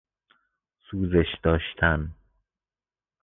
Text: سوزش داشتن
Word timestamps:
سوزش 0.87 1.37
داشتن 1.43 2.15